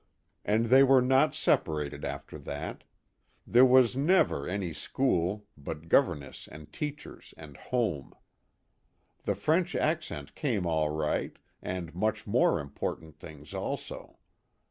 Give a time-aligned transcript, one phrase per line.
[0.43, 2.83] And they were not separated after that.
[3.45, 8.13] There was" never" any school, but governess and teachers and home.
[9.25, 14.17] The French accent came all right and much more important things also.